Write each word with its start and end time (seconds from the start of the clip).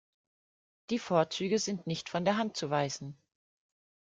Die 0.89 0.97
Vorzüge 0.97 1.59
sind 1.59 1.85
nicht 1.85 2.09
von 2.09 2.25
der 2.25 2.37
Hand 2.37 2.57
zu 2.57 2.71
weisen. 2.71 3.21